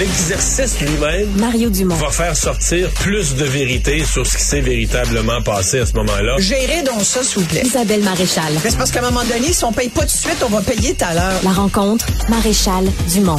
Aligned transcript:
l'exercice 0.00 0.80
lui-même 0.80 1.28
Mario 1.36 1.68
Dumont. 1.68 1.94
va 1.96 2.10
faire 2.10 2.34
sortir 2.34 2.88
plus 2.88 3.34
de 3.34 3.44
vérité 3.44 4.02
sur 4.02 4.26
ce 4.26 4.38
qui 4.38 4.42
s'est 4.44 4.62
véritablement 4.62 5.42
passé 5.42 5.80
à 5.80 5.84
ce 5.84 5.92
moment-là. 5.92 6.36
Gérez 6.38 6.82
donc 6.82 7.02
ça, 7.02 7.22
s'il 7.22 7.42
vous 7.42 7.46
plaît. 7.46 7.60
Isabelle 7.66 8.02
Maréchal. 8.02 8.54
C'est 8.62 8.78
parce 8.78 8.90
qu'à 8.90 9.00
un 9.00 9.10
moment 9.10 9.24
donné, 9.24 9.52
si 9.52 9.62
on 9.62 9.72
paye 9.72 9.90
pas 9.90 10.00
tout 10.00 10.06
de 10.06 10.10
suite, 10.10 10.42
on 10.42 10.48
va 10.48 10.62
payer 10.62 10.94
tout 10.94 11.04
à 11.04 11.12
l'heure. 11.12 11.40
La 11.44 11.52
rencontre, 11.52 12.06
Maréchal 12.30 12.86
Dumont. 13.12 13.36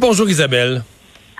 Bonjour 0.00 0.30
Isabelle. 0.30 0.82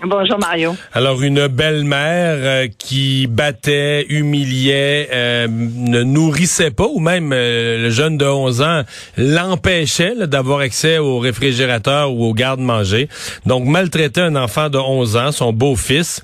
Bonjour 0.05 0.39
Mario. 0.39 0.77
Alors 0.93 1.21
une 1.23 1.49
belle-mère 1.49 2.37
euh, 2.39 2.69
qui 2.79 3.27
battait, 3.27 4.07
humiliait, 4.09 5.09
euh, 5.13 5.49
ne 5.49 6.05
nourrissait 6.05 6.71
pas 6.71 6.87
ou 6.87 7.01
même 7.01 7.33
euh, 7.33 7.83
le 7.83 7.91
jeune 7.91 8.17
de 8.17 8.25
11 8.25 8.63
ans 8.63 8.83
l'empêchait 9.17 10.15
d'avoir 10.29 10.61
accès 10.61 10.99
au 10.99 11.19
réfrigérateur 11.19 12.13
ou 12.13 12.27
au 12.27 12.33
garde-manger. 12.33 13.09
Donc 13.45 13.65
maltraitait 13.65 14.21
un 14.21 14.37
enfant 14.37 14.69
de 14.69 14.79
11 14.79 15.17
ans, 15.17 15.33
son 15.33 15.53
beau-fils. 15.53 16.23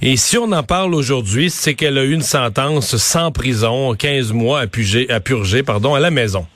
Et 0.00 0.16
si 0.16 0.38
on 0.38 0.52
en 0.52 0.62
parle 0.62 0.94
aujourd'hui, 0.94 1.50
c'est 1.50 1.74
qu'elle 1.74 1.98
a 1.98 2.04
eu 2.04 2.12
une 2.12 2.22
sentence 2.22 2.96
sans 2.98 3.32
prison, 3.32 3.94
15 3.94 4.32
mois 4.32 4.60
à 4.60 4.66
purger, 4.68 5.10
à 5.10 5.18
purger 5.18 5.64
pardon, 5.64 5.94
à 5.94 6.00
la 6.00 6.12
maison. 6.12 6.46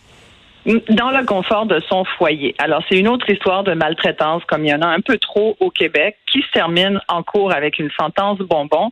Dans 0.64 1.10
le 1.10 1.24
confort 1.26 1.66
de 1.66 1.80
son 1.88 2.04
foyer. 2.04 2.54
Alors, 2.58 2.84
c'est 2.88 2.96
une 2.96 3.08
autre 3.08 3.28
histoire 3.28 3.64
de 3.64 3.74
maltraitance, 3.74 4.44
comme 4.44 4.64
il 4.64 4.70
y 4.70 4.74
en 4.74 4.82
a 4.82 4.86
un 4.86 5.00
peu 5.00 5.18
trop 5.18 5.56
au 5.58 5.70
Québec, 5.70 6.16
qui 6.30 6.40
se 6.40 6.50
termine 6.52 7.00
en 7.08 7.24
cours 7.24 7.52
avec 7.52 7.78
une 7.78 7.90
sentence 7.98 8.38
bonbon. 8.38 8.90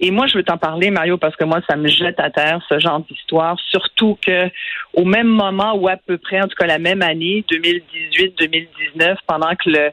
Et 0.00 0.10
moi, 0.10 0.26
je 0.26 0.36
veux 0.36 0.44
t'en 0.44 0.58
parler, 0.58 0.90
Mario, 0.90 1.16
parce 1.16 1.34
que 1.34 1.44
moi, 1.44 1.60
ça 1.68 1.76
me 1.76 1.88
jette 1.88 2.20
à 2.20 2.30
terre 2.30 2.60
ce 2.68 2.78
genre 2.78 3.00
d'histoire. 3.00 3.56
Surtout 3.70 4.18
que, 4.24 4.50
au 4.92 5.04
même 5.04 5.28
moment 5.28 5.74
ou 5.74 5.88
à 5.88 5.96
peu 5.96 6.18
près, 6.18 6.40
en 6.40 6.46
tout 6.46 6.56
cas 6.56 6.66
la 6.66 6.78
même 6.78 7.02
année, 7.02 7.42
2018-2019, 7.50 9.16
pendant 9.26 9.54
que 9.56 9.70
le, 9.70 9.90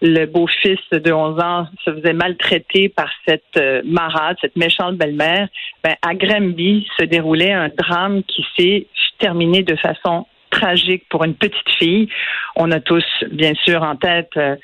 le 0.00 0.26
beau-fils 0.26 0.80
de 0.90 1.12
11 1.12 1.40
ans 1.40 1.66
se 1.84 1.92
faisait 1.92 2.14
maltraiter 2.14 2.88
par 2.88 3.10
cette 3.28 3.42
euh, 3.58 3.82
marade, 3.84 4.36
cette 4.40 4.56
méchante 4.56 4.96
belle-mère, 4.96 5.48
ben, 5.84 5.94
à 6.02 6.14
Granby 6.14 6.86
se 6.98 7.04
déroulait 7.04 7.52
un 7.52 7.68
drame 7.68 8.22
qui 8.24 8.44
s'est 8.56 8.86
terminé 9.18 9.62
de 9.62 9.76
façon 9.76 10.26
tragique 10.54 11.04
pour 11.08 11.24
une 11.24 11.34
petite 11.34 11.70
fille. 11.78 12.08
On 12.56 12.70
a 12.70 12.80
tous, 12.80 13.04
bien 13.30 13.54
sûr, 13.64 13.82
en 13.82 13.96
tête 13.96 14.30
euh, 14.36 14.56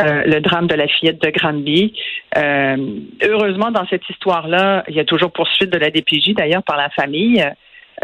euh, 0.00 0.22
le 0.24 0.40
drame 0.40 0.66
de 0.66 0.74
la 0.74 0.86
fillette 0.86 1.20
de 1.20 1.30
Granby. 1.30 1.92
Euh, 2.36 2.76
heureusement, 3.22 3.70
dans 3.70 3.86
cette 3.88 4.08
histoire-là, 4.08 4.84
il 4.88 4.94
y 4.94 5.00
a 5.00 5.04
toujours 5.04 5.32
poursuite 5.32 5.70
de 5.70 5.78
la 5.78 5.90
DPJ, 5.90 6.34
d'ailleurs, 6.34 6.62
par 6.62 6.76
la 6.76 6.90
famille. 6.90 7.44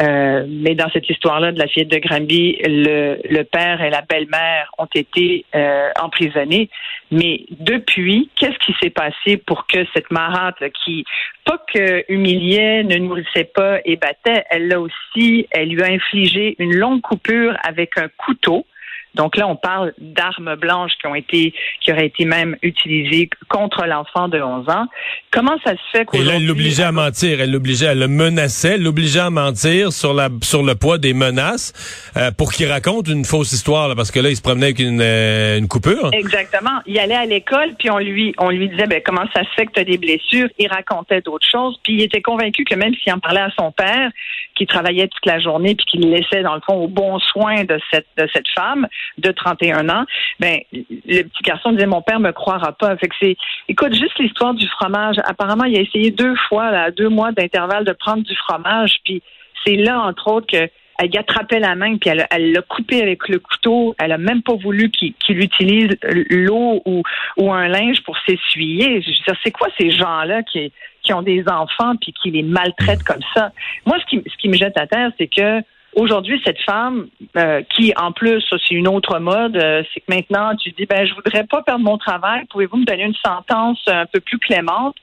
Euh, 0.00 0.44
mais 0.48 0.74
dans 0.74 0.90
cette 0.90 1.08
histoire-là 1.08 1.52
de 1.52 1.58
la 1.58 1.68
fillette 1.68 1.90
de 1.90 1.98
Granby, 1.98 2.58
le, 2.64 3.18
le 3.28 3.44
père 3.44 3.80
et 3.82 3.90
la 3.90 4.02
belle-mère 4.02 4.70
ont 4.78 4.88
été 4.92 5.44
euh, 5.54 5.90
emprisonnés. 6.00 6.68
Mais 7.10 7.44
depuis, 7.50 8.28
qu'est-ce 8.34 8.58
qui 8.58 8.74
s'est 8.82 8.90
passé 8.90 9.36
pour 9.36 9.66
que 9.66 9.86
cette 9.94 10.10
marate 10.10 10.62
qui, 10.84 11.04
pas 11.44 11.62
que 11.72 12.04
humiliait, 12.08 12.82
ne 12.82 12.96
nourrissait 12.96 13.50
pas 13.54 13.78
et 13.84 13.96
battait, 13.96 14.44
elle 14.50 14.68
l'a 14.68 14.80
aussi, 14.80 15.46
elle 15.50 15.68
lui 15.68 15.82
a 15.82 15.86
infligé 15.86 16.56
une 16.58 16.74
longue 16.74 17.00
coupure 17.00 17.54
avec 17.62 17.96
un 17.96 18.08
couteau. 18.16 18.66
Donc 19.14 19.36
là, 19.36 19.46
on 19.46 19.56
parle 19.56 19.92
d'armes 19.98 20.56
blanches 20.56 20.92
qui 21.00 21.06
ont 21.06 21.14
été, 21.14 21.54
qui 21.80 21.92
auraient 21.92 22.06
été 22.06 22.24
même 22.24 22.56
utilisées 22.62 23.30
contre 23.48 23.86
l'enfant 23.86 24.28
de 24.28 24.40
11 24.40 24.68
ans. 24.68 24.86
Comment 25.30 25.56
ça 25.64 25.72
se 25.72 25.78
fait 25.92 26.02
Et 26.02 26.04
qu'aujourd'hui... 26.04 26.32
là, 26.32 26.36
elle 26.38 26.46
l'obligeait 26.46 26.82
à 26.82 26.92
mentir, 26.92 27.40
elle 27.40 27.50
l'obligeait, 27.50 27.86
elle 27.86 27.98
le 28.00 28.08
menaçait, 28.08 28.74
elle 28.74 28.82
l'obligeait 28.82 29.20
à 29.20 29.30
mentir 29.30 29.92
sur 29.92 30.14
la 30.14 30.28
sur 30.42 30.62
le 30.62 30.74
poids 30.74 30.98
des 30.98 31.14
menaces 31.14 31.72
euh, 32.16 32.30
pour 32.36 32.52
qu'il 32.52 32.70
raconte 32.70 33.08
une 33.08 33.24
fausse 33.24 33.52
histoire, 33.52 33.88
là, 33.88 33.94
parce 33.94 34.10
que 34.10 34.20
là, 34.20 34.30
il 34.30 34.36
se 34.36 34.42
promenait 34.42 34.66
avec 34.66 34.78
une, 34.78 35.00
euh, 35.00 35.58
une 35.58 35.68
coupure. 35.68 36.10
Exactement. 36.12 36.80
Il 36.86 36.98
allait 36.98 37.14
à 37.14 37.26
l'école, 37.26 37.74
puis 37.78 37.90
on 37.90 37.98
lui, 37.98 38.34
on 38.38 38.50
lui 38.50 38.68
disait, 38.68 38.86
ben, 38.86 39.00
comment 39.04 39.24
ça 39.34 39.42
se 39.44 39.48
fait 39.56 39.66
que 39.66 39.72
tu 39.72 39.80
as 39.80 39.84
des 39.84 39.98
blessures? 39.98 40.48
Il 40.58 40.68
racontait 40.68 41.20
d'autres 41.20 41.46
choses, 41.50 41.78
puis 41.82 41.94
il 41.94 42.02
était 42.02 42.22
convaincu 42.22 42.64
que 42.64 42.74
même 42.74 42.94
s'il 42.94 43.12
en 43.12 43.18
parlait 43.18 43.40
à 43.40 43.50
son 43.58 43.72
père, 43.72 44.10
qui 44.54 44.66
travaillait 44.66 45.08
toute 45.08 45.26
la 45.26 45.38
journée, 45.40 45.74
puis 45.74 45.86
qu'il 45.86 46.02
le 46.02 46.16
laissait, 46.16 46.42
dans 46.42 46.54
le 46.54 46.60
fond, 46.66 46.74
au 46.74 46.88
bon 46.88 47.18
soin 47.18 47.64
de 47.64 47.78
cette, 47.90 48.06
de 48.16 48.28
cette 48.32 48.48
femme 48.54 48.86
de 49.18 49.30
31 49.30 49.88
ans, 49.88 50.04
ben, 50.40 50.60
le 50.72 51.22
petit 51.22 51.42
garçon 51.42 51.72
disait, 51.72 51.86
mon 51.86 52.02
père 52.02 52.20
me 52.20 52.32
croira 52.32 52.72
pas. 52.72 52.96
Fait 52.96 53.08
que 53.08 53.14
c'est, 53.20 53.36
écoute, 53.68 53.94
juste 53.94 54.18
l'histoire 54.18 54.54
du 54.54 54.66
fromage. 54.68 55.16
Apparemment, 55.24 55.64
il 55.64 55.76
a 55.76 55.80
essayé 55.80 56.10
deux 56.10 56.34
fois, 56.48 56.70
là, 56.70 56.90
deux 56.90 57.08
mois 57.08 57.32
d'intervalle, 57.32 57.84
de 57.84 57.92
prendre 57.92 58.22
du 58.22 58.34
fromage, 58.36 59.00
puis 59.04 59.22
c'est 59.64 59.76
là, 59.76 60.00
entre 60.00 60.28
autres, 60.28 60.46
que 60.46 60.68
elle 60.98 61.12
y 61.12 61.18
attrapait 61.18 61.58
la 61.58 61.74
main 61.74 61.96
puis 61.96 62.10
elle 62.30 62.52
l'a 62.52 62.62
coupé 62.62 63.02
avec 63.02 63.28
le 63.28 63.38
couteau. 63.38 63.94
Elle 63.98 64.12
a 64.12 64.18
même 64.18 64.42
pas 64.42 64.54
voulu 64.54 64.90
qu'il 64.90 65.14
utilise 65.28 65.96
l'eau 66.30 66.82
ou, 66.86 67.52
un 67.52 67.68
linge 67.68 68.02
pour 68.04 68.16
s'essuyer. 68.18 69.02
Je 69.02 69.08
veux 69.08 69.14
dire, 69.14 69.36
c'est 69.44 69.50
quoi 69.50 69.68
ces 69.78 69.90
gens-là 69.90 70.42
qui, 70.44 70.72
ont 71.12 71.22
des 71.22 71.44
enfants 71.48 71.96
puis 72.00 72.12
qui 72.12 72.30
les 72.30 72.42
maltraitent 72.42 73.02
comme 73.02 73.22
ça? 73.34 73.52
Moi, 73.86 73.98
ce 74.08 74.36
qui 74.38 74.48
me 74.48 74.56
jette 74.56 74.78
à 74.78 74.86
terre, 74.86 75.10
c'est 75.18 75.26
que 75.26 75.62
aujourd'hui, 75.96 76.40
cette 76.44 76.60
femme, 76.60 77.08
euh, 77.36 77.62
qui 77.70 77.92
en 77.96 78.12
plus, 78.12 78.40
ça, 78.48 78.56
c'est 78.66 78.74
une 78.74 78.88
autre 78.88 79.18
mode, 79.18 79.56
euh, 79.56 79.82
c'est 79.92 80.00
que 80.00 80.06
maintenant, 80.08 80.54
tu 80.56 80.70
dis, 80.70 80.86
ben, 80.86 81.06
je 81.06 81.14
voudrais 81.14 81.44
pas 81.44 81.62
perdre 81.62 81.84
mon 81.84 81.98
travail. 81.98 82.44
Pouvez-vous 82.50 82.78
me 82.78 82.84
donner 82.84 83.04
une 83.04 83.14
sentence 83.24 83.80
un 83.86 84.06
peu 84.06 84.20
plus 84.20 84.38
clémente? 84.38 84.96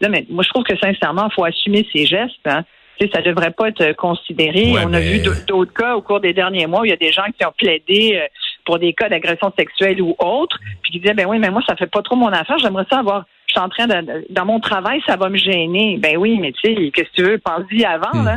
Là, 0.00 0.08
mais 0.08 0.26
moi, 0.28 0.42
je 0.42 0.50
trouve 0.50 0.64
que 0.64 0.76
sincèrement, 0.76 1.28
il 1.30 1.34
faut 1.34 1.44
assumer 1.44 1.86
ses 1.92 2.06
gestes. 2.06 2.34
Hein. 2.46 2.64
Tu 2.98 3.06
sais, 3.06 3.12
ça 3.14 3.22
devrait 3.22 3.50
pas 3.50 3.68
être 3.68 3.92
considéré. 3.96 4.72
Ouais, 4.72 4.82
On 4.84 4.92
a 4.92 5.00
vu 5.00 5.20
d'autres 5.46 5.72
cas 5.72 5.96
au 5.96 6.02
cours 6.02 6.20
des 6.20 6.32
derniers 6.32 6.66
mois 6.66 6.80
où 6.80 6.84
il 6.84 6.90
y 6.90 6.94
a 6.94 6.96
des 6.96 7.12
gens 7.12 7.24
qui 7.38 7.44
ont 7.44 7.52
plaidé 7.56 8.16
euh, 8.16 8.26
pour 8.64 8.78
des 8.78 8.92
cas 8.94 9.08
d'agression 9.08 9.52
sexuelle 9.56 10.00
ou 10.02 10.14
autres, 10.18 10.58
puis 10.82 10.92
qui 10.92 11.00
disaient 11.00 11.14
ben 11.14 11.26
oui, 11.26 11.38
mais 11.38 11.50
moi 11.50 11.62
ça 11.66 11.76
fait 11.76 11.86
pas 11.86 12.02
trop 12.02 12.16
mon 12.16 12.28
affaire. 12.28 12.58
J'aimerais 12.58 12.86
ça 12.90 12.98
avoir. 12.98 13.24
Je 13.46 13.52
suis 13.52 13.60
en 13.60 13.68
train 13.68 13.86
de 13.86 14.26
dans 14.30 14.44
mon 14.44 14.60
travail, 14.60 15.00
ça 15.06 15.16
va 15.16 15.28
me 15.28 15.36
gêner. 15.36 15.98
Ben 15.98 16.16
oui, 16.16 16.38
mais 16.40 16.52
tu 16.52 16.74
sais, 16.74 16.90
qu'est-ce 16.90 17.10
que 17.10 17.16
tu 17.16 17.22
veux? 17.22 17.38
Pense-y 17.38 17.84
avant. 17.84 18.12
Hmm. 18.12 18.24
Là. 18.24 18.36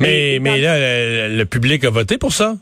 Mais, 0.00 0.38
mais 0.40 0.58
là, 0.58 0.78
le, 1.28 1.36
le 1.36 1.44
public 1.44 1.84
a 1.84 1.90
voté 1.90 2.18
pour 2.18 2.32
ça. 2.32 2.54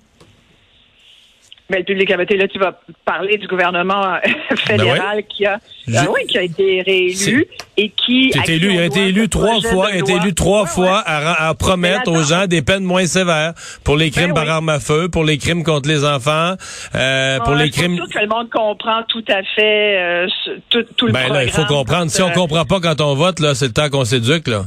Ben, 1.70 1.80
le 1.80 1.84
public 1.84 2.10
a 2.10 2.16
voté. 2.16 2.38
Là, 2.38 2.48
tu 2.48 2.58
vas 2.58 2.80
parler 3.04 3.36
du 3.36 3.46
gouvernement 3.46 4.14
euh, 4.14 4.18
fédéral 4.56 5.22
qui 5.28 5.44
a, 5.44 5.58
ben 5.86 6.06
oui, 6.10 6.24
qui 6.26 6.38
a 6.38 6.42
été 6.42 6.80
réélu 6.80 7.46
et 7.76 7.90
qui. 7.90 8.30
Qui 8.30 8.52
élu, 8.52 8.72
il 8.72 8.78
a 8.80 8.86
été 8.86 9.08
élu 9.08 9.28
trois 9.28 9.60
fois, 9.60 9.90
il 9.90 9.96
a 9.96 9.98
été 9.98 10.14
élu 10.14 10.32
trois 10.32 10.62
Ouais, 10.62 10.66
fois 10.68 10.86
ouais. 10.96 11.02
À, 11.04 11.48
à 11.48 11.54
promettre 11.54 12.10
Mais 12.10 12.18
aux 12.18 12.22
gens 12.22 12.46
des 12.46 12.62
peines 12.62 12.84
moins 12.84 13.04
sévères 13.04 13.52
pour 13.84 13.98
les 13.98 14.10
crimes 14.10 14.28
Ben 14.28 14.34
par 14.34 14.44
oui. 14.44 14.50
arme 14.50 14.68
à 14.70 14.80
feu, 14.80 15.10
pour 15.10 15.24
les 15.24 15.36
crimes 15.36 15.62
contre 15.62 15.90
les 15.90 16.06
enfants, 16.06 16.54
euh, 16.94 17.38
pour 17.40 17.54
les 17.54 17.68
crimes. 17.68 17.96
sûre 17.96 18.08
que 18.08 18.18
le 18.18 18.28
monde 18.28 18.48
comprend 18.48 19.02
tout 19.06 19.24
à 19.28 19.42
fait 19.54 19.98
euh, 19.98 20.26
tout, 20.70 20.84
tout 20.96 21.06
le 21.08 21.12
Ben 21.12 21.28
là, 21.30 21.44
il 21.44 21.50
faut 21.50 21.66
comprendre. 21.66 22.10
Si 22.10 22.22
on 22.22 22.30
Euh, 22.30 22.32
comprend 22.32 22.64
pas 22.64 22.80
quand 22.80 23.02
on 23.02 23.14
vote, 23.14 23.40
là, 23.40 23.54
c'est 23.54 23.66
le 23.66 23.72
temps 23.74 23.90
qu'on 23.90 24.06
s'éduque, 24.06 24.48
là. 24.48 24.64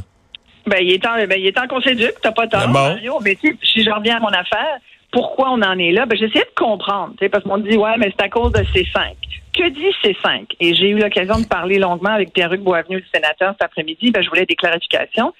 Ben, 0.72 0.80
il 0.82 0.94
est 0.94 1.04
temps, 1.04 1.16
ben, 1.16 1.38
il 1.38 1.48
est 1.48 1.68
qu'on 1.68 1.82
s'éduque, 1.82 2.16
t'as 2.22 2.32
pas 2.32 2.48
tort, 2.48 2.62
Ben 2.62 2.68
bon? 2.68 2.80
Mario. 2.80 3.20
Mais 3.22 3.36
tu 3.36 3.50
sais, 3.50 3.58
si 3.62 3.84
je 3.84 3.92
reviens 3.92 4.18
à 4.18 4.20
mon 4.22 4.30
affaire, 4.30 4.78
pourquoi 5.12 5.52
on 5.52 5.62
en 5.62 5.78
est 5.78 5.92
là? 5.92 6.06
Ben, 6.06 6.18
j'essaie 6.18 6.40
de 6.40 6.56
comprendre, 6.56 7.12
tu 7.18 7.26
sais, 7.26 7.30
parce 7.30 7.44
qu'on 7.44 7.58
dit, 7.58 7.76
ouais, 7.76 7.98
mais 7.98 8.14
c'est 8.18 8.26
à 8.26 8.30
cause 8.30 8.54
de 8.54 8.60
C5. 8.60 9.14
Que 9.54 9.68
dit 9.68 9.94
C5? 10.02 10.46
Et 10.62 10.74
j'ai 10.74 10.90
eu 10.90 10.98
l'occasion 10.98 11.40
de 11.40 11.46
parler 11.46 11.78
longuement 11.78 12.12
avec 12.12 12.32
Pierre-Hugues 12.32 12.64
Boisvenu, 12.64 12.98
le 12.98 13.04
sénateur, 13.14 13.52
cet 13.52 13.64
après-midi. 13.64 14.12
Ben, 14.12 14.24
je 14.24 14.30
voulais 14.30 14.46
des 14.46 14.56
clarifications. 14.56 15.34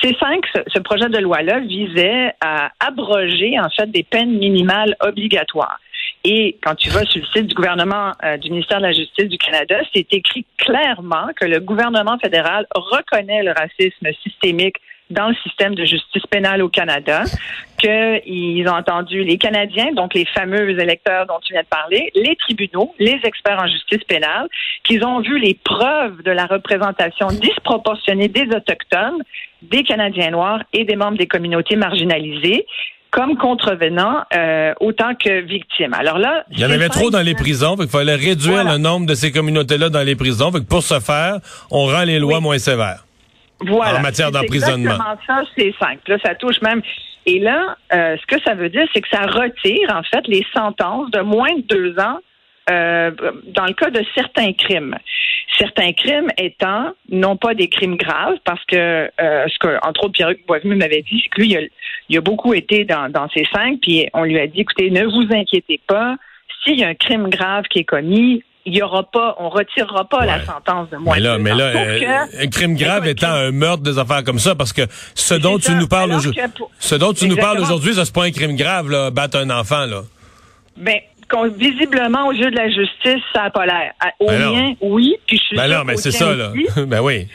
C5, 0.00 0.40
ce, 0.54 0.60
ce 0.68 0.78
projet 0.78 1.08
de 1.08 1.18
loi-là 1.18 1.58
visait 1.60 2.32
à 2.40 2.70
abroger, 2.78 3.58
en 3.58 3.68
fait, 3.70 3.90
des 3.90 4.04
peines 4.04 4.38
minimales 4.38 4.94
obligatoires. 5.00 5.80
Et 6.24 6.58
quand 6.62 6.76
tu 6.76 6.88
vas 6.90 7.04
sur 7.04 7.20
le 7.20 7.26
site 7.26 7.48
du 7.48 7.54
gouvernement 7.54 8.12
euh, 8.24 8.36
du 8.36 8.50
ministère 8.50 8.78
de 8.78 8.84
la 8.84 8.92
Justice 8.92 9.28
du 9.28 9.38
Canada, 9.38 9.80
c'est 9.92 10.06
écrit 10.12 10.46
clairement 10.56 11.28
que 11.34 11.46
le 11.46 11.58
gouvernement 11.58 12.16
fédéral 12.18 12.66
reconnaît 12.74 13.42
le 13.42 13.50
racisme 13.50 14.06
systémique 14.22 14.76
dans 15.10 15.28
le 15.28 15.34
système 15.42 15.74
de 15.74 15.84
justice 15.84 16.22
pénale 16.30 16.62
au 16.62 16.68
Canada, 16.68 17.24
qu'ils 17.78 18.66
ont 18.68 18.74
entendu 18.74 19.24
les 19.24 19.36
Canadiens, 19.36 19.92
donc 19.92 20.14
les 20.14 20.24
fameux 20.24 20.70
électeurs 20.78 21.26
dont 21.26 21.38
tu 21.42 21.52
viens 21.52 21.62
de 21.62 21.66
parler, 21.66 22.10
les 22.14 22.36
tribunaux, 22.36 22.94
les 22.98 23.20
experts 23.24 23.60
en 23.60 23.66
justice 23.66 24.02
pénale, 24.04 24.48
qu'ils 24.84 25.04
ont 25.04 25.20
vu 25.20 25.38
les 25.38 25.58
preuves 25.62 26.22
de 26.22 26.30
la 26.30 26.46
représentation 26.46 27.26
disproportionnée 27.28 28.28
des 28.28 28.46
Autochtones, 28.54 29.22
des 29.60 29.82
Canadiens 29.82 30.30
noirs 30.30 30.62
et 30.72 30.84
des 30.84 30.96
membres 30.96 31.18
des 31.18 31.26
communautés 31.26 31.76
marginalisées 31.76 32.64
comme 33.12 33.36
contrevenants 33.36 34.22
euh, 34.34 34.72
autant 34.80 35.14
que 35.14 35.42
victimes. 35.42 35.94
Alors 35.94 36.18
là, 36.18 36.44
Il 36.50 36.58
y 36.58 36.64
en 36.64 36.70
avait 36.70 36.88
trop 36.88 37.10
dans 37.10 37.20
les 37.20 37.34
prisons, 37.34 37.76
fait 37.76 37.82
qu'il 37.82 37.90
fallait 37.90 38.14
réduire 38.16 38.54
Voilà. 38.62 38.72
le 38.72 38.78
nombre 38.78 39.06
de 39.06 39.14
ces 39.14 39.30
communautés-là 39.30 39.90
dans 39.90 40.02
les 40.02 40.16
prisons. 40.16 40.50
Fait 40.50 40.58
que 40.60 40.64
pour 40.64 40.82
ce 40.82 40.98
faire, 40.98 41.36
on 41.70 41.86
rend 41.86 42.02
les 42.04 42.18
lois 42.18 42.38
Oui. 42.38 42.42
moins 42.42 42.58
sévères. 42.58 43.04
Voilà. 43.64 43.98
en 43.98 44.02
matière 44.02 44.32
d'emprisonnement. 44.32 44.96
ça, 45.26 45.42
c'est 45.56 45.72
simple. 45.78 46.00
Là, 46.08 46.16
ça 46.24 46.34
touche 46.34 46.60
même. 46.62 46.82
Et 47.26 47.38
là, 47.38 47.76
euh, 47.94 48.16
ce 48.20 48.26
que 48.34 48.42
ça 48.42 48.54
veut 48.54 48.68
dire, 48.70 48.86
c'est 48.92 49.00
que 49.00 49.08
ça 49.08 49.22
retire, 49.22 49.88
en 49.94 50.02
fait, 50.02 50.26
les 50.26 50.44
sentences 50.52 51.08
de 51.12 51.20
moins 51.20 51.54
de 51.56 51.62
deux 51.68 51.94
ans 52.00 52.18
euh, 52.70 53.10
dans 53.48 53.66
le 53.66 53.72
cas 53.74 53.90
de 53.90 54.04
certains 54.14 54.52
crimes. 54.52 54.96
Certains 55.58 55.92
crimes 55.92 56.30
étant 56.38 56.92
non 57.10 57.36
pas 57.36 57.54
des 57.54 57.68
crimes 57.68 57.96
graves, 57.96 58.36
parce 58.44 58.64
que 58.64 58.76
euh, 58.76 59.46
ce 59.48 59.58
que, 59.58 59.76
entre 59.86 60.04
autres, 60.04 60.12
Pierre 60.12 60.32
Boisvenu 60.46 60.76
m'avait 60.76 61.02
dit, 61.02 61.20
c'est 61.22 61.28
que 61.28 61.40
lui, 61.40 61.50
il 61.50 61.56
a, 61.58 61.60
il 62.08 62.18
a 62.18 62.20
beaucoup 62.20 62.54
été 62.54 62.84
dans, 62.84 63.10
dans 63.10 63.28
ces 63.30 63.44
cinq, 63.52 63.80
puis 63.82 64.08
on 64.14 64.24
lui 64.24 64.38
a 64.38 64.46
dit, 64.46 64.60
écoutez, 64.60 64.90
ne 64.90 65.04
vous 65.04 65.26
inquiétez 65.34 65.80
pas, 65.86 66.16
s'il 66.64 66.78
y 66.78 66.84
a 66.84 66.88
un 66.88 66.94
crime 66.94 67.28
grave 67.28 67.64
qui 67.70 67.80
est 67.80 67.84
commis, 67.84 68.42
il 68.64 68.76
y 68.76 68.82
aura 68.82 69.02
pas, 69.02 69.34
on 69.40 69.48
retirera 69.48 70.08
pas 70.08 70.24
la 70.24 70.44
sentence 70.44 70.88
de 70.90 70.96
moins 70.96 71.16
Mais 71.16 71.20
là, 71.20 71.36
de 71.36 71.42
mais 71.42 71.54
là, 71.54 71.64
euh, 71.64 72.26
un 72.42 72.46
crime 72.46 72.76
grave 72.76 73.08
étant 73.08 73.32
un 73.32 73.50
meurtre, 73.50 73.82
des 73.82 73.98
affaires 73.98 74.22
comme 74.22 74.38
ça, 74.38 74.54
parce 74.54 74.72
que 74.72 74.82
ce 75.14 75.34
dont 75.34 75.56
tu 75.56 75.64
ça. 75.64 75.74
nous 75.74 75.88
parles 75.88 76.12
aujourd'hui, 76.12 76.40
pour- 76.56 76.70
ce 76.78 76.94
dont 76.94 77.12
tu 77.12 77.26
nous 77.26 77.36
parles 77.36 77.58
aujourd'hui, 77.58 77.94
ça 77.94 78.04
c'est 78.04 78.14
pas 78.14 78.24
un 78.24 78.30
crime 78.30 78.54
grave, 78.56 78.88
là, 78.88 79.10
battre 79.10 79.38
un 79.38 79.50
enfant, 79.50 79.86
là. 79.86 80.02
Ben, 80.76 81.00
qu'on- 81.32 81.48
visiblement, 81.48 82.26
aux 82.28 82.32
yeux 82.32 82.50
de 82.50 82.56
la 82.56 82.68
justice, 82.68 83.22
ça 83.34 83.44
n'a 83.44 83.50
pas 83.50 83.66
l'air. 83.66 83.92
Au 84.20 84.26
Ben 84.26 84.52
mien, 84.52 84.72
oui, 84.80 85.16
puis 85.26 85.38
je 85.38 85.42
suis 85.44 85.56
Ben 85.56 85.68
non, 85.68 85.84
mais 85.84 85.96
c'est 85.96 86.10
ça, 86.12 86.34
là. 86.34 86.52
ben 86.86 87.00
oui. 87.00 87.26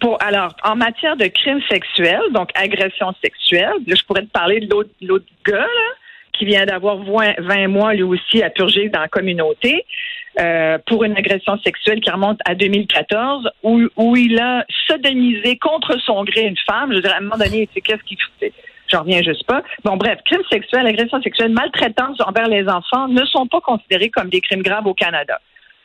Pour, 0.00 0.22
alors, 0.22 0.54
en 0.62 0.76
matière 0.76 1.16
de 1.16 1.26
crimes 1.26 1.62
sexuels, 1.70 2.20
donc 2.32 2.50
agression 2.54 3.12
sexuelle, 3.22 3.72
là, 3.86 3.94
je 3.96 4.04
pourrais 4.04 4.22
te 4.22 4.30
parler 4.30 4.60
de 4.60 4.70
l'autre, 4.70 4.90
l'autre 5.02 5.24
gars, 5.46 5.56
là, 5.58 5.90
qui 6.34 6.44
vient 6.44 6.66
d'avoir 6.66 6.98
20, 6.98 7.34
20 7.38 7.68
mois, 7.68 7.94
lui 7.94 8.04
aussi, 8.04 8.42
à 8.42 8.50
purger 8.50 8.88
dans 8.90 9.00
la 9.00 9.08
communauté, 9.08 9.84
euh, 10.40 10.78
pour 10.86 11.02
une 11.02 11.16
agression 11.16 11.58
sexuelle 11.64 12.00
qui 12.00 12.10
remonte 12.10 12.38
à 12.44 12.54
2014, 12.54 13.50
où, 13.64 13.80
où 13.96 14.16
il 14.16 14.38
a 14.38 14.64
sodomisé 14.86 15.56
contre 15.58 15.98
son 16.04 16.22
gré 16.22 16.42
une 16.42 16.56
femme. 16.64 16.92
Je 16.92 16.98
dirais, 17.00 17.14
à 17.14 17.16
un 17.16 17.22
moment 17.22 17.38
donné, 17.38 17.68
c'est 17.74 17.80
qu'est-ce 17.80 18.02
qu'il 18.04 18.18
fait? 18.38 18.52
J'en 18.90 19.00
reviens 19.00 19.22
juste 19.22 19.44
pas. 19.46 19.62
Bon, 19.84 19.96
bref, 19.96 20.18
crimes 20.24 20.42
sexuels, 20.50 20.86
agression 20.86 21.20
sexuelle, 21.22 21.52
maltraitance 21.52 22.16
envers 22.26 22.48
les 22.48 22.66
enfants 22.68 23.08
ne 23.08 23.24
sont 23.26 23.46
pas 23.46 23.60
considérés 23.60 24.08
comme 24.10 24.28
des 24.30 24.40
crimes 24.40 24.62
graves 24.62 24.86
au 24.86 24.94
Canada. 24.94 25.38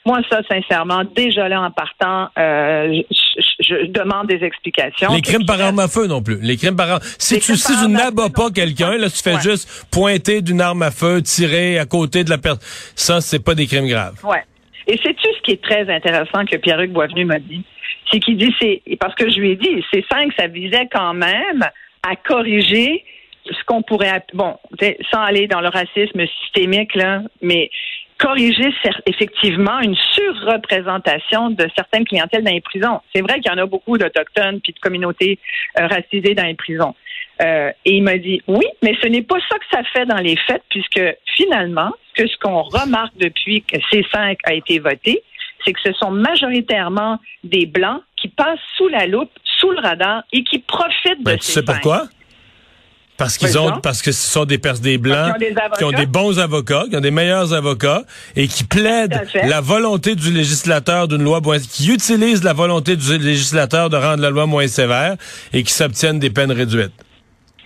Moi, 0.06 0.20
ça, 0.30 0.42
sincèrement, 0.50 1.04
déjà 1.16 1.48
là, 1.48 1.62
en 1.62 1.72
partant, 1.72 2.28
euh, 2.38 3.02
je, 3.10 3.42
je- 3.60 3.64
je 3.64 3.86
demande 3.88 4.28
des 4.28 4.44
explications. 4.44 5.14
Les 5.14 5.22
crimes 5.22 5.46
par 5.46 5.62
arme 5.62 5.80
à 5.80 5.88
feu 5.88 6.08
non 6.08 6.22
plus. 6.22 6.40
Les 6.42 6.58
crimes 6.58 6.76
par 6.76 6.90
arme. 6.92 7.00
Si 7.18 7.36
Les 7.36 7.40
tu 7.40 7.56
si 7.56 7.74
tu 7.78 7.88
n'abats 7.90 8.30
pas 8.30 8.50
quelqu'un, 8.52 8.98
là, 8.98 9.10
tu 9.10 9.24
fais 9.24 9.36
Ouais. 9.36 9.42
juste 9.42 9.88
pointer 9.92 10.42
d'une 10.42 10.60
arme 10.60 10.82
à 10.82 10.92
feu, 10.92 11.22
tirer 11.22 11.80
à 11.80 11.86
côté 11.86 12.26
de 12.26 12.30
la 12.30 12.38
personne. 12.38 12.60
Ça, 12.96 13.22
c'est 13.22 13.44
pas 13.44 13.56
des 13.56 13.66
crimes 13.66 13.88
graves. 13.88 14.20
Ouais. 14.26 14.44
Et 14.88 14.98
sais-tu 14.98 15.26
ce 15.38 15.42
qui 15.44 15.52
est 15.52 15.64
très 15.64 15.90
intéressant 15.90 16.44
que 16.52 16.58
Pierre-Hugues 16.58 16.92
Boisvenu 16.92 17.24
m'a 17.24 17.40
dit? 17.40 17.64
C'est 18.12 18.20
qu'il 18.20 18.36
dit, 18.38 18.54
c'est, 18.62 18.82
parce 19.00 19.16
que 19.16 19.30
je 19.32 19.40
lui 19.40 19.52
ai 19.52 19.56
dit, 19.56 19.82
c'est 19.94 20.04
cinq, 20.12 20.34
ça 20.38 20.48
visait 20.48 20.90
quand 20.94 21.14
même 21.14 21.64
à 22.04 22.16
corriger 22.16 23.04
ce 23.46 23.64
qu'on 23.66 23.82
pourrait, 23.82 24.24
bon, 24.34 24.58
sans 25.12 25.22
aller 25.22 25.48
dans 25.48 25.62
le 25.62 25.70
racisme 25.70 26.26
systémique, 26.42 26.96
là, 26.96 27.22
mais 27.42 27.70
corriger 28.18 28.74
effectivement 29.06 29.80
une 29.82 29.96
surreprésentation 30.14 31.50
de 31.50 31.68
certaines 31.76 32.06
clientèles 32.06 32.44
dans 32.44 32.54
les 32.54 32.62
prisons. 32.62 33.02
C'est 33.14 33.22
vrai 33.22 33.40
qu'il 33.40 33.52
y 33.52 33.56
en 33.56 33.58
a 33.58 33.66
beaucoup 33.66 33.98
d'Autochtones 33.98 34.62
puis 34.62 34.72
de 34.72 34.80
communautés 34.80 35.40
euh, 35.80 35.88
racisées 35.88 36.34
dans 36.34 36.46
les 36.46 36.54
prisons. 36.54 36.96
Euh, 37.42 37.72
et 37.84 37.96
il 37.96 38.04
m'a 38.04 38.18
dit 38.18 38.42
oui, 38.48 38.66
mais 38.82 38.96
ce 39.02 39.08
n'est 39.08 39.24
pas 39.24 39.40
ça 39.50 39.58
que 39.58 39.66
ça 39.72 39.84
fait 39.92 40.06
dans 40.06 40.20
les 40.20 40.38
faits, 40.38 40.64
puisque 40.70 41.02
finalement, 41.36 41.92
que 42.16 42.28
ce 42.28 42.38
qu'on 42.38 42.62
remarque 42.62 43.18
depuis 43.18 43.64
que 43.64 43.78
C5 43.92 44.38
a 44.44 44.54
été 44.54 44.80
voté, 44.80 45.22
c'est 45.66 45.74
que 45.74 45.82
ce 45.82 45.94
sont 45.94 46.12
majoritairement 46.12 47.20
des 47.44 47.66
blancs 47.66 48.02
qui 48.18 48.28
passent 48.30 48.60
sous 48.78 48.88
la 48.88 49.08
loupe, 49.08 49.32
sous 49.64 49.72
le 49.72 49.80
radar 49.80 50.24
et 50.34 50.44
qui 50.44 50.60
profitent 50.60 51.20
de 51.20 51.24
Ben, 51.24 51.38
tu 51.38 51.46
ces 51.46 51.52
sais 51.54 51.64
pourquoi? 51.64 52.08
Parce 53.16 53.38
qu'ils 53.38 53.58
ont, 53.60 53.80
parce 53.80 54.02
que 54.02 54.12
ce 54.12 54.28
sont 54.32 54.44
des 54.44 54.58
pers 54.58 54.80
des 54.80 54.98
blancs 54.98 55.36
ont 55.38 55.76
qui 55.78 55.84
ont 55.84 55.92
des 55.92 56.08
bons 56.08 56.40
avocats, 56.40 56.86
qui 56.90 56.96
ont 56.98 57.00
des 57.00 57.12
meilleurs 57.12 57.54
avocats 57.54 58.02
et 58.36 58.48
qui 58.48 58.64
plaident 58.64 59.22
la 59.48 59.62
volonté 59.62 60.16
du 60.16 60.32
législateur 60.32 61.08
d'une 61.08 61.24
loi 61.24 61.40
moins, 61.40 61.60
qui 61.60 61.94
utilisent 61.94 62.44
la 62.44 62.54
volonté 62.54 62.96
du 62.96 63.18
législateur 63.20 63.90
de 63.92 63.98
rendre 63.98 64.22
la 64.22 64.32
loi 64.32 64.48
moins 64.48 64.68
sévère 64.68 65.16
et 65.54 65.62
qui 65.64 65.72
s'obtiennent 65.72 66.18
des 66.20 66.32
peines 66.32 66.52
réduites. 66.52 66.92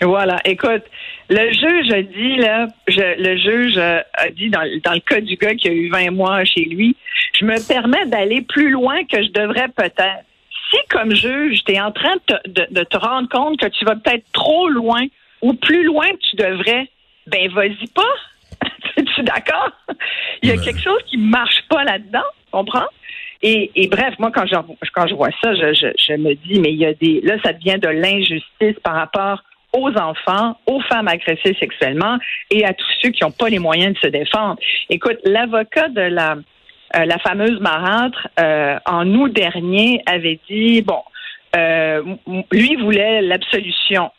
Voilà, 0.02 0.38
écoute, 0.46 0.84
le 1.30 1.52
juge 1.54 1.92
a 1.94 2.02
dit, 2.04 2.36
là, 2.38 2.68
je- 2.88 3.24
le 3.24 3.38
juge 3.38 3.78
a 3.80 4.30
dit 4.36 4.50
dans, 4.50 4.62
dans 4.84 4.94
le 4.94 5.00
cas 5.00 5.22
du 5.22 5.38
gars 5.38 5.56
qui 5.56 5.70
a 5.70 5.72
eu 5.72 5.90
20 5.90 6.12
mois 6.12 6.44
chez 6.44 6.66
lui, 6.66 6.96
je 7.40 7.46
me 7.46 7.58
permets 7.68 8.06
d'aller 8.06 8.42
plus 8.42 8.70
loin 8.70 8.98
que 9.12 9.24
je 9.24 9.32
devrais 9.32 9.70
peut-être. 9.76 10.26
Si, 10.72 10.78
comme 10.90 11.14
juge, 11.16 11.64
tu 11.66 11.74
es 11.74 11.80
en 11.82 11.92
train 11.92 12.16
de 12.16 12.22
te, 12.36 12.50
de- 12.50 12.68
de 12.72 12.84
te 12.84 12.98
rendre 12.98 13.30
compte 13.30 13.60
que 13.60 13.68
tu 13.68 13.86
vas 13.86 13.96
peut-être 13.96 14.26
trop 14.34 14.68
loin 14.68 15.06
ou 15.42 15.54
plus 15.54 15.84
loin 15.84 16.08
que 16.10 16.30
tu 16.30 16.36
devrais, 16.36 16.90
ben 17.28 17.50
vas-y 17.52 17.88
pas. 17.88 18.14
Es-tu 18.98 19.22
d'accord? 19.24 19.72
Il 20.42 20.50
y 20.50 20.52
a 20.52 20.58
quelque 20.58 20.82
chose 20.82 21.02
qui 21.08 21.18
marche 21.18 21.62
pas 21.70 21.84
là-dedans, 21.84 22.26
comprends? 22.52 22.88
Et, 23.44 23.70
et 23.76 23.88
bref, 23.88 24.16
moi, 24.18 24.32
quand 24.34 24.48
je, 24.48 24.56
quand 24.94 25.08
je 25.08 25.14
vois 25.14 25.30
ça, 25.44 25.54
je, 25.54 25.74
je, 25.74 25.88
je 25.98 26.14
me 26.14 26.34
dis, 26.34 26.60
mais 26.60 26.72
il 26.72 26.80
y 26.80 26.86
a 26.86 26.94
des. 26.94 27.22
Là, 27.22 27.36
ça 27.44 27.54
devient 27.54 27.78
de 27.80 27.88
l'injustice 27.90 28.80
par 28.84 28.96
rapport 28.96 29.44
aux 29.74 29.92
enfants, 29.96 30.58
aux 30.66 30.82
femmes 30.82 31.08
agressées 31.08 31.56
sexuellement 31.60 32.18
et 32.50 32.66
à 32.66 32.74
tous 32.74 32.88
ceux 33.02 33.10
qui 33.10 33.24
n'ont 33.24 33.32
pas 33.32 33.50
les 33.50 33.60
moyens 33.60 33.94
de 33.94 34.00
se 34.00 34.08
défendre. 34.08 34.58
Écoute, 34.90 35.18
l'avocat 35.24 35.90
de 35.90 36.02
la, 36.02 36.38
euh, 36.96 37.06
la 37.06 37.18
fameuse 37.20 37.60
marâtre, 37.60 38.28
euh, 38.40 38.80
en 38.86 39.08
août 39.14 39.32
dernier, 39.34 40.02
avait 40.06 40.40
dit, 40.50 40.82
bon, 40.82 41.02
euh, 41.56 42.04
lui 42.52 42.76
voulait 42.76 43.22
l'absolution. 43.22 44.12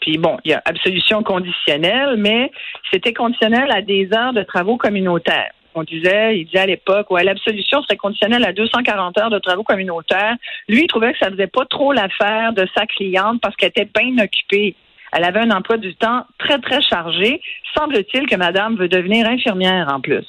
Puis 0.00 0.16
bon, 0.16 0.38
il 0.44 0.52
y 0.52 0.54
a 0.54 0.62
absolution 0.64 1.22
conditionnelle, 1.22 2.16
mais 2.16 2.50
c'était 2.90 3.12
conditionnel 3.12 3.70
à 3.70 3.82
des 3.82 4.08
heures 4.14 4.32
de 4.32 4.42
travaux 4.42 4.78
communautaires. 4.78 5.52
On 5.74 5.82
disait, 5.82 6.38
il 6.38 6.46
disait 6.46 6.60
à 6.60 6.66
l'époque, 6.66 7.10
ouais, 7.10 7.22
l'absolution 7.22 7.82
serait 7.82 7.96
conditionnelle 7.96 8.44
à 8.44 8.52
240 8.52 9.18
heures 9.18 9.30
de 9.30 9.38
travaux 9.38 9.62
communautaires. 9.62 10.36
Lui, 10.68 10.84
il 10.84 10.86
trouvait 10.86 11.12
que 11.12 11.18
ça 11.18 11.30
faisait 11.30 11.46
pas 11.46 11.66
trop 11.66 11.92
l'affaire 11.92 12.52
de 12.54 12.66
sa 12.74 12.86
cliente 12.86 13.40
parce 13.42 13.54
qu'elle 13.56 13.68
était 13.68 13.88
bien 13.94 14.24
occupée. 14.24 14.74
Elle 15.12 15.24
avait 15.24 15.40
un 15.40 15.50
emploi 15.50 15.76
du 15.76 15.94
temps 15.94 16.24
très, 16.38 16.58
très 16.58 16.80
chargé. 16.82 17.40
Semble-t-il 17.76 18.26
que 18.26 18.36
madame 18.36 18.76
veut 18.76 18.88
devenir 18.88 19.28
infirmière 19.28 19.88
en 19.92 20.00
plus. 20.00 20.26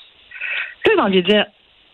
J'ai 0.86 1.00
envie 1.00 1.24
de 1.24 1.30
dire, 1.30 1.46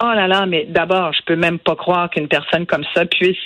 oh 0.01 0.11
là 0.13 0.27
là, 0.27 0.45
mais 0.45 0.65
d'abord, 0.65 1.13
je 1.13 1.21
peux 1.25 1.35
même 1.35 1.59
pas 1.59 1.75
croire 1.75 2.09
qu'une 2.09 2.27
personne 2.27 2.65
comme 2.65 2.85
ça 2.93 3.05
puisse 3.05 3.37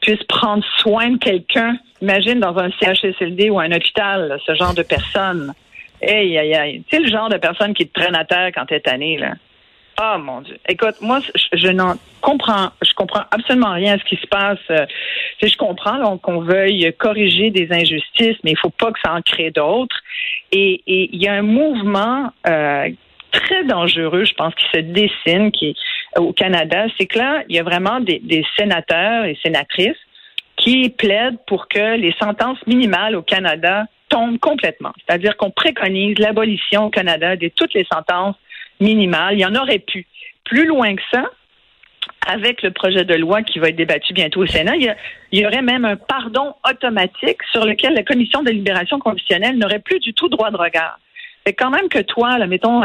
puisse 0.00 0.22
prendre 0.24 0.62
soin 0.78 1.10
de 1.10 1.16
quelqu'un. 1.16 1.76
Imagine 2.02 2.38
dans 2.38 2.56
un 2.58 2.70
CHSLD 2.70 3.48
ou 3.48 3.58
un 3.58 3.72
hôpital, 3.72 4.38
ce 4.46 4.54
genre 4.54 4.74
de 4.74 4.82
personne. 4.82 5.54
Aïe, 6.02 6.36
aïe, 6.36 6.54
aïe. 6.54 6.82
Tu 6.90 6.96
sais, 6.96 7.02
le 7.02 7.10
genre 7.10 7.30
de 7.30 7.38
personne 7.38 7.72
qui 7.72 7.88
te 7.88 7.98
traîne 7.98 8.14
à 8.14 8.26
terre 8.26 8.50
quand 8.54 8.66
t'es 8.66 8.80
tanné, 8.80 9.16
là. 9.16 9.32
Oh 10.00 10.18
mon 10.18 10.40
Dieu. 10.40 10.58
Écoute, 10.68 10.96
moi, 11.00 11.20
je, 11.52 11.68
n'en 11.68 11.94
comprends, 12.20 12.70
je 12.82 12.92
comprends 12.94 13.22
absolument 13.30 13.72
rien 13.72 13.94
à 13.94 13.98
ce 13.98 14.04
qui 14.04 14.16
se 14.16 14.26
passe. 14.26 14.58
Euh, 14.70 14.86
je 15.40 15.56
comprends 15.56 16.18
qu'on 16.18 16.40
veuille 16.40 16.92
corriger 16.98 17.50
des 17.50 17.72
injustices, 17.72 18.36
mais 18.42 18.50
il 18.50 18.58
faut 18.58 18.70
pas 18.70 18.90
que 18.90 18.98
ça 19.04 19.14
en 19.14 19.22
crée 19.22 19.52
d'autres. 19.52 19.96
Et 20.50 20.82
et 20.86 21.10
il 21.12 21.22
y 21.22 21.28
a 21.28 21.34
un 21.34 21.42
mouvement 21.42 22.32
euh, 22.46 22.88
très 23.34 23.64
dangereux, 23.64 24.24
je 24.24 24.34
pense, 24.34 24.54
qui 24.54 24.64
se 24.72 24.80
dessine, 24.80 25.50
qui 25.50 25.76
au 26.16 26.32
Canada, 26.32 26.86
c'est 26.96 27.06
que 27.06 27.18
là, 27.18 27.42
il 27.48 27.56
y 27.56 27.58
a 27.58 27.62
vraiment 27.62 28.00
des, 28.00 28.44
sénateurs 28.56 29.24
et 29.24 29.36
sénatrices 29.42 29.98
qui 30.56 30.88
plaident 30.88 31.38
pour 31.46 31.68
que 31.68 31.96
les 31.96 32.14
sentences 32.20 32.64
minimales 32.66 33.16
au 33.16 33.22
Canada 33.22 33.84
tombent 34.08 34.38
complètement. 34.38 34.92
C'est-à-dire 35.00 35.36
qu'on 35.36 35.50
préconise 35.50 36.18
l'abolition 36.18 36.84
au 36.84 36.90
Canada 36.90 37.36
de 37.36 37.50
toutes 37.54 37.74
les 37.74 37.86
sentences 37.92 38.36
minimales. 38.80 39.34
Il 39.34 39.40
y 39.40 39.46
en 39.46 39.54
aurait 39.56 39.80
pu. 39.80 40.06
Plus 40.44 40.66
loin 40.66 40.94
que 40.94 41.02
ça, 41.12 41.24
avec 42.26 42.62
le 42.62 42.70
projet 42.70 43.04
de 43.04 43.14
loi 43.14 43.42
qui 43.42 43.58
va 43.58 43.70
être 43.70 43.76
débattu 43.76 44.12
bientôt 44.12 44.42
au 44.42 44.46
Sénat, 44.46 44.76
il 44.76 44.94
y, 45.32 45.46
aurait 45.46 45.62
même 45.62 45.84
un 45.84 45.96
pardon 45.96 46.54
automatique 46.68 47.42
sur 47.50 47.64
lequel 47.64 47.94
la 47.94 48.04
commission 48.04 48.42
de 48.42 48.50
libération 48.50 48.98
conditionnelle 48.98 49.58
n'aurait 49.58 49.80
plus 49.80 49.98
du 49.98 50.14
tout 50.14 50.28
droit 50.28 50.50
de 50.50 50.56
regard. 50.56 50.98
C'est 51.44 51.54
quand 51.54 51.70
même 51.70 51.88
que 51.88 51.98
toi, 51.98 52.38
là, 52.38 52.46
mettons, 52.46 52.82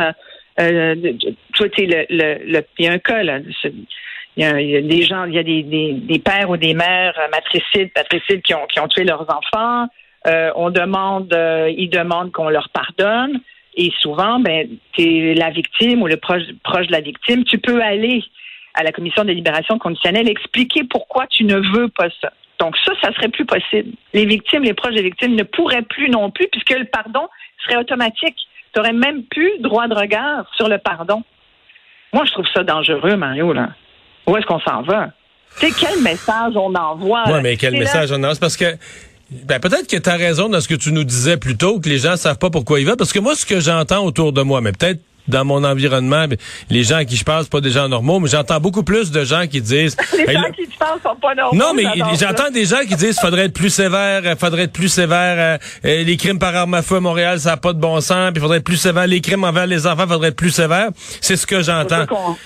euh, 0.60 0.96
toi, 1.54 1.70
tu 1.70 1.86
le, 1.86 2.06
le, 2.10 2.52
le- 2.52 2.66
il 2.78 2.86
y 2.86 2.88
a 2.88 2.92
un 2.94 3.00
cas, 3.00 3.24
là, 3.24 3.40
il 4.38 4.44
y, 4.44 4.46
a, 4.46 4.82
des 4.82 5.02
gens, 5.02 5.26
il 5.26 5.34
y 5.34 5.40
a 5.40 5.44
des, 5.44 5.64
des, 5.64 5.94
des 5.94 6.20
pères 6.20 6.50
ou 6.50 6.58
des 6.58 6.74
mères 6.74 7.14
euh, 7.20 7.28
matricides, 7.32 7.92
patricides 7.94 8.42
qui 8.42 8.54
ont, 8.54 8.66
qui 8.68 8.80
ont 8.80 8.88
tué 8.88 9.04
leurs 9.04 9.28
enfants. 9.30 9.88
Euh, 10.28 10.52
on 10.56 10.70
demande, 10.70 11.34
euh, 11.34 11.72
ils 11.76 11.90
demandent 11.90 12.32
qu'on 12.32 12.50
leur 12.50 12.70
pardonne. 12.70 13.40
Et 13.76 13.92
souvent, 14.02 14.40
ben, 14.40 14.68
tu 14.94 15.32
es 15.32 15.34
la 15.36 15.50
victime 15.50 16.02
ou 16.02 16.08
le 16.08 16.18
proche, 16.18 16.44
proche 16.64 16.88
de 16.88 16.92
la 16.92 17.02
victime. 17.02 17.44
Tu 17.46 17.58
peux 17.58 17.82
aller 17.82 18.24
à 18.74 18.84
la 18.84 18.92
commission 18.92 19.24
de 19.24 19.32
libération 19.32 19.78
conditionnelle 19.78 20.30
expliquer 20.30 20.84
pourquoi 20.84 21.28
tu 21.28 21.44
ne 21.44 21.56
veux 21.56 21.90
pas 21.90 22.10
ça. 22.22 22.32
Donc 22.60 22.76
ça, 22.86 22.92
ça 23.02 23.14
serait 23.14 23.30
plus 23.30 23.46
possible. 23.46 23.92
Les 24.14 24.26
victimes, 24.26 24.64
les 24.64 24.74
proches 24.74 24.96
des 24.96 25.02
victimes 25.02 25.36
ne 25.36 25.44
pourraient 25.44 25.82
plus 25.82 26.10
non 26.10 26.30
plus 26.30 26.48
puisque 26.52 26.78
le 26.78 26.86
pardon 26.86 27.28
serait 27.64 27.78
automatique. 27.78 28.36
Tu 28.74 28.80
n'aurais 28.80 28.94
même 28.94 29.24
plus 29.24 29.52
droit 29.60 29.88
de 29.88 29.96
regard 29.96 30.46
sur 30.56 30.68
le 30.68 30.78
pardon. 30.78 31.24
Moi, 32.14 32.26
je 32.26 32.32
trouve 32.32 32.46
ça 32.54 32.64
dangereux, 32.64 33.16
Mario. 33.16 33.54
Là. 33.54 33.70
Où 34.28 34.38
est-ce 34.38 34.46
qu'on 34.46 34.60
s'en 34.60 34.82
va? 34.84 35.10
Tu 35.60 35.68
sais, 35.68 35.74
quel 35.80 36.02
message 36.02 36.54
on 36.56 36.74
envoie? 36.76 37.26
Là? 37.26 37.42
mais 37.42 37.58
quel 37.58 37.74
là- 37.74 37.80
message 37.80 38.12
on? 38.12 38.34
C'est 38.34 38.40
parce 38.40 38.58
que 38.58 38.76
ben, 39.32 39.60
peut-être 39.60 39.88
que 39.88 39.98
tu 39.98 40.10
as 40.10 40.16
raison 40.16 40.50
dans 40.50 40.60
ce 40.60 40.68
que 40.68 40.76
tu 40.76 40.92
nous 40.92 41.04
disais 41.04 41.38
plus 41.38 41.56
tôt, 41.58 41.80
que 41.80 41.90
les 41.90 42.00
gens 42.00 42.16
savent 42.16 42.38
pas 42.38 42.50
pourquoi 42.50 42.80
ils 42.80 42.86
veulent. 42.86 42.98
Parce 42.98 43.14
que 43.14 43.20
moi, 43.20 43.36
ce 43.36 43.46
que 43.46 43.60
j'entends 43.60 44.04
autour 44.04 44.34
de 44.34 44.42
moi, 44.42 44.62
mais 44.62 44.72
peut-être 44.72 45.02
dans 45.30 45.46
mon 45.46 45.64
environnement, 45.64 46.28
ben, 46.28 46.38
les 46.70 46.84
gens 46.84 46.98
à 46.98 47.06
qui 47.06 47.16
je 47.16 47.24
parle, 47.24 47.44
c'est 47.44 47.52
pas 47.52 47.62
des 47.62 47.72
gens 47.72 47.88
normaux, 47.88 48.20
mais 48.20 48.28
j'entends 48.30 48.60
beaucoup 48.60 48.84
plus 48.84 49.12
de 49.12 49.24
gens 49.24 49.46
qui 49.48 49.62
disent... 49.62 49.96
Les 50.18 50.24
Hey, 50.30 50.34
gens 50.36 50.42
là- 50.42 50.50
qui 50.52 50.68
te 50.68 50.78
parlent 50.78 51.00
sont 51.02 51.16
pas 51.22 51.34
normaux. 51.36 51.58
non, 51.58 51.74
mais 51.74 51.84
j'entends 52.20 52.52
des 52.52 52.66
gens 52.66 52.82
qui 52.88 52.96
disent 52.96 53.18
faudrait 53.20 53.46
être 53.46 53.54
plus 53.54 53.70
sévère, 53.70 54.22
euh, 54.26 54.36
faudrait 54.36 54.64
être 54.64 54.74
plus 54.74 54.90
sévère. 54.90 55.36
euh, 55.38 55.58
euh, 55.86 56.04
les 56.04 56.18
crimes 56.18 56.40
par 56.40 56.56
arme 56.56 56.74
à 56.74 56.82
feu 56.82 56.98
à 56.98 57.00
Montréal, 57.00 57.40
ça 57.40 57.52
n'a 57.52 57.58
pas 57.58 57.74
de 57.74 57.80
bon 57.80 58.00
sens. 58.02 58.32
Puis 58.34 58.42
faudrait 58.42 58.58
être 58.58 58.64
plus 58.64 58.78
sévère. 58.78 59.08
Les 59.08 59.22
crimes 59.22 59.44
envers 59.44 59.66
les 59.68 59.88
enfants, 59.88 60.08
faudrait 60.08 60.30
être 60.30 60.36
plus 60.36 60.50
sévère. 60.52 60.90
C'est 61.22 61.36
ce 61.38 61.46
que 61.48 61.62
j'entends. 61.62 62.06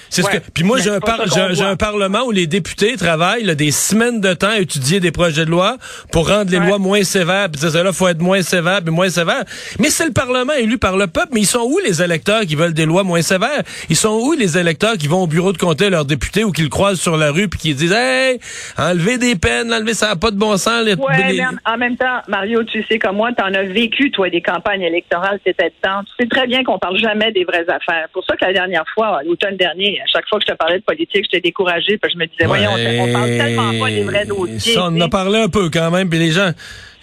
C'est 0.09 0.21
ce 0.21 0.29
que. 0.29 0.37
Puis 0.53 0.63
moi, 0.63 0.79
j'ai 0.79 0.89
un, 0.91 0.99
par- 0.99 1.21
j'ai 1.27 1.63
un- 1.63 1.75
parlement 1.75 2.23
où 2.25 2.31
les 2.31 2.47
députés 2.47 2.95
travaillent 2.97 3.43
là, 3.43 3.55
des 3.55 3.71
semaines 3.71 4.21
de 4.21 4.33
temps 4.33 4.49
à 4.51 4.59
étudier 4.59 4.99
des 4.99 5.11
projets 5.11 5.45
de 5.45 5.49
loi 5.51 5.77
pour 6.11 6.27
rendre 6.29 6.51
les 6.51 6.59
Ouais. 6.59 6.67
lois 6.67 6.77
moins 6.79 7.03
sévères. 7.03 7.49
Puis 7.49 7.61
là, 7.71 7.91
faut 7.93 8.07
être 8.07 8.21
moins 8.21 8.41
sévère, 8.41 8.81
puis 8.81 8.93
moins 8.93 9.09
sévère. 9.09 9.43
Mais 9.79 9.89
c'est 9.89 10.05
le 10.05 10.11
parlement 10.13 10.53
élu 10.53 10.77
par 10.77 10.95
le 10.97 11.07
peuple. 11.07 11.29
Mais 11.33 11.41
ils 11.41 11.47
sont 11.47 11.61
où 11.63 11.79
les 11.79 12.01
électeurs 12.01 12.41
qui 12.45 12.55
veulent 12.55 12.72
des 12.73 12.85
lois 12.85 13.03
moins 13.03 13.21
sévères 13.21 13.61
Ils 13.89 13.95
sont 13.95 14.19
où 14.21 14.33
les 14.33 14.57
électeurs 14.57 14.97
qui 14.97 15.07
vont 15.07 15.23
au 15.23 15.27
bureau 15.27 15.53
de 15.53 15.57
comté 15.57 15.89
leurs 15.89 16.05
députés 16.05 16.43
ou 16.43 16.51
qui 16.51 16.61
le 16.63 16.69
croisent 16.69 16.99
sur 16.99 17.17
la 17.17 17.31
rue 17.31 17.47
puis 17.47 17.59
qui 17.59 17.73
disent 17.73 17.93
hey, 17.95 18.39
enlevez 18.77 19.17
des 19.17 19.35
peines, 19.35 19.71
enlevez 19.73 19.93
ça 19.93 20.07
n'a 20.09 20.15
pas 20.15 20.31
de 20.31 20.37
bon 20.37 20.57
sens. 20.57 20.83
les- 20.85 20.95
Ouais, 20.95 21.31
les- 21.31 21.37
mais 21.37 21.45
en, 21.65 21.73
en 21.73 21.77
même 21.77 21.95
temps, 21.97 22.19
Mario, 22.27 22.63
tu 22.63 22.83
sais 22.89 22.99
comme 22.99 23.15
moi, 23.17 23.29
tu 23.37 23.43
en 23.43 23.53
as 23.53 23.63
vécu, 23.63 24.11
toi, 24.11 24.29
des 24.29 24.41
campagnes 24.41 24.81
électorales, 24.81 25.39
c'était 25.45 25.71
temps. 25.81 26.01
Tu 26.05 26.23
sais 26.23 26.27
très 26.29 26.47
bien 26.47 26.63
qu'on 26.63 26.79
parle 26.79 26.97
jamais 26.97 27.31
des 27.31 27.43
vraies 27.43 27.65
affaires. 27.67 28.07
Pour 28.13 28.23
ça 28.25 28.35
que 28.35 28.45
la 28.45 28.53
dernière 28.53 28.85
fois, 28.93 29.19
l'automne 29.25 29.57
dernier, 29.57 29.99
à 30.01 30.05
chaque 30.11 30.27
fois 30.29 30.39
que 30.39 30.45
je 30.47 30.51
te 30.53 30.57
parlais 30.57 30.79
de 30.79 30.83
politique, 30.83 31.25
j'étais 31.25 31.41
découragée, 31.41 31.97
parce 31.97 32.13
que 32.13 32.19
je 32.19 32.23
me 32.23 32.27
disais, 32.29 32.45
voyons, 32.45 32.71
on, 32.71 33.09
on 33.09 33.13
parle 33.13 33.29
tellement 33.37 33.71
pas 33.79 33.89
des 33.89 34.03
vrais 34.03 34.25
dossiers. 34.25 34.73
Ça, 34.73 34.83
on 34.85 34.95
en 34.97 35.01
a 35.01 35.09
parlé 35.09 35.39
un 35.39 35.49
peu 35.49 35.69
quand 35.69 35.91
même, 35.91 36.09
puis 36.09 36.19
les 36.19 36.31
gens, 36.31 36.51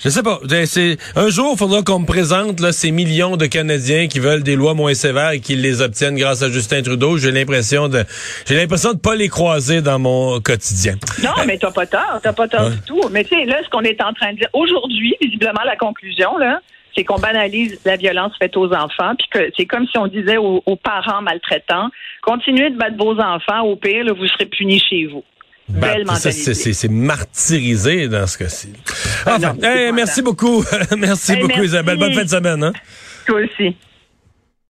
je 0.02 0.08
sais 0.08 0.22
pas, 0.22 0.40
un 1.16 1.28
jour, 1.28 1.50
il 1.54 1.58
faudra 1.58 1.82
qu'on 1.82 1.98
me 2.00 2.06
présente 2.06 2.60
là, 2.60 2.72
ces 2.72 2.90
millions 2.90 3.36
de 3.36 3.46
Canadiens 3.46 4.06
qui 4.08 4.18
veulent 4.18 4.42
des 4.42 4.56
lois 4.56 4.74
moins 4.74 4.94
sévères 4.94 5.30
et 5.32 5.40
qui 5.40 5.56
les 5.60 5.82
obtiennent 5.82 6.16
grâce 6.16 6.42
à 6.42 6.50
Justin 6.50 6.82
Trudeau. 6.82 7.18
J'ai 7.18 7.30
l'impression 7.30 7.88
de, 7.88 8.04
j'ai 8.46 8.56
l'impression 8.56 8.92
de 8.94 8.98
pas 8.98 9.14
les 9.14 9.28
croiser 9.28 9.80
dans 9.82 9.98
mon 9.98 10.40
quotidien. 10.40 10.96
Non, 11.22 11.30
mais 11.46 11.58
t'as 11.58 11.70
pas 11.70 11.86
tort, 11.86 12.20
t'as 12.22 12.32
pas 12.32 12.48
tort 12.48 12.70
du 12.70 12.80
tout. 12.82 13.00
Mais 13.10 13.24
tu 13.24 13.34
sais, 13.34 13.44
là, 13.44 13.58
ce 13.64 13.68
qu'on 13.70 13.82
est 13.82 14.00
en 14.02 14.12
train 14.12 14.32
de 14.32 14.38
dire 14.38 14.48
aujourd'hui, 14.52 15.14
visiblement, 15.20 15.62
la 15.64 15.76
conclusion, 15.76 16.36
là, 16.38 16.60
c'est 16.96 17.04
qu'on 17.04 17.18
banalise 17.18 17.78
la 17.84 17.96
violence 17.96 18.32
faite 18.40 18.56
aux 18.56 18.72
enfants, 18.72 19.14
puis 19.16 19.28
que 19.30 19.50
c'est 19.56 19.66
comme 19.66 19.86
si 19.86 19.96
on 19.96 20.08
disait 20.08 20.36
aux, 20.38 20.62
aux 20.66 20.76
parents 20.76 21.22
maltraitants, 21.22 21.88
continuez 22.22 22.70
de 22.70 22.76
battre 22.76 22.96
vos 22.98 23.18
enfants, 23.20 23.60
au 23.62 23.76
pire, 23.76 24.04
là, 24.04 24.12
vous 24.12 24.26
serez 24.26 24.46
punis 24.46 24.82
chez 24.90 25.06
vous. 25.06 25.22
Belle 25.68 26.02
Bah, 26.04 26.14
c'est, 26.16 26.90
martyrisé 26.90 28.08
dans 28.08 28.26
ce 28.26 28.38
cas-ci. 28.38 28.72
Enfin, 29.24 29.38
non, 29.38 29.48
hey, 29.48 29.86
épouvantable. 29.88 29.92
merci 29.94 30.22
beaucoup. 30.22 30.64
merci 30.98 31.32
Hey, 31.32 31.38
beaucoup, 31.38 31.48
merci. 31.54 31.64
Isabelle. 31.66 31.96
Bonne 31.98 32.12
fin 32.14 32.24
de 32.24 32.28
semaine. 32.28 32.64
Hein? 32.64 32.72
Toi 33.24 33.40
aussi. 33.42 33.76